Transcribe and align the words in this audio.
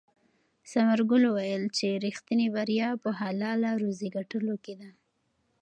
ثمرګل 0.71 1.23
وویل 1.27 1.63
چې 1.77 1.87
ریښتینې 2.05 2.47
بریا 2.55 2.89
په 3.03 3.09
حلاله 3.19 3.71
روزي 3.81 4.07
ګټلو 4.17 4.55
کې 4.63 4.73
ده. 4.79 4.89